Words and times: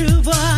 It 0.00 0.57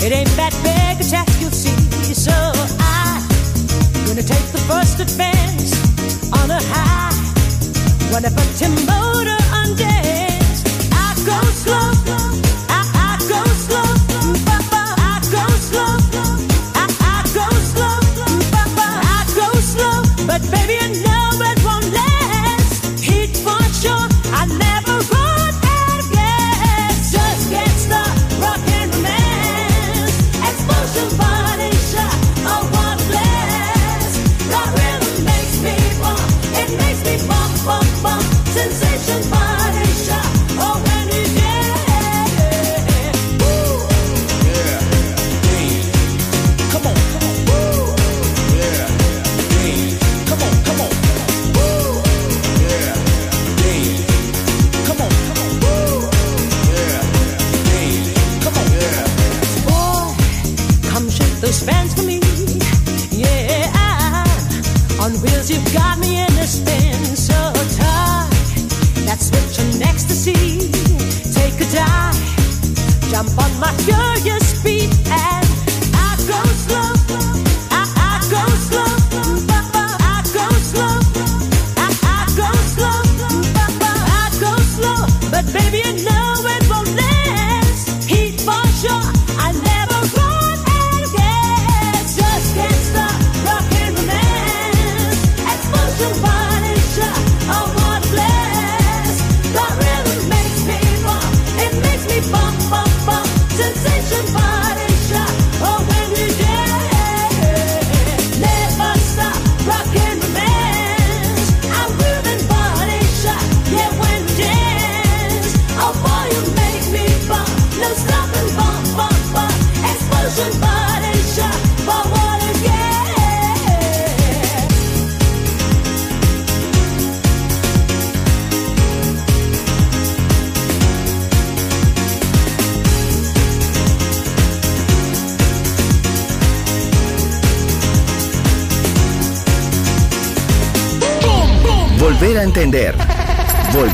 It 0.00 0.12
ain't 0.12 0.30
that 0.36 0.54
big 0.62 1.04
a 1.04 1.08
task, 1.08 1.40
you'll 1.40 1.50
see. 1.50 1.76
So 2.14 2.32
I'm 2.32 3.22
gonna 4.06 4.22
take 4.22 4.46
the 4.52 4.62
first 4.70 5.00
advance 5.00 5.74
on 6.32 6.50
a 6.50 6.60
high. 6.62 6.98
Your 8.60 8.70
motor 8.86 9.38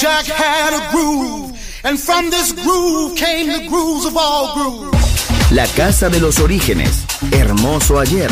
Jack 0.00 0.24
had 0.24 0.72
a 0.72 0.90
groove, 0.90 1.52
and 1.84 2.00
from 2.00 2.30
this 2.30 2.52
groove 2.52 3.14
came 3.16 3.48
the 3.48 3.68
grooves 3.68 4.06
of 4.06 4.16
all 4.16 4.54
grooves. 4.54 5.52
La 5.52 5.66
casa 5.76 6.08
de 6.08 6.18
los 6.18 6.38
orígenes, 6.38 7.04
hermoso 7.32 8.00
ayer, 8.00 8.30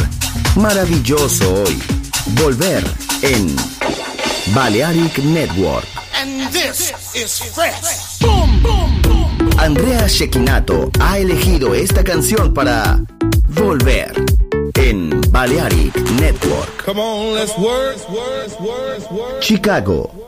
maravilloso 0.57 1.63
hoy. 1.63 1.79
Volver 2.41 2.83
en 3.21 3.55
Balearic 4.55 5.19
Network. 5.19 5.85
And 6.15 6.51
this 6.53 6.91
is 7.15 7.39
fresh. 7.53 8.23
Andrea 9.59 10.09
Shekinato 10.09 10.91
ha 11.01 11.19
elegido 11.19 11.75
esta 11.75 12.03
canción 12.03 12.55
para 12.55 12.99
Volver 13.49 14.15
en 14.75 15.21
Balearic 15.31 15.95
Network. 16.13 16.83
Come 16.87 16.99
on, 16.99 17.35
let's 17.35 17.53
work. 17.59 17.99
Chicago, 19.41 20.28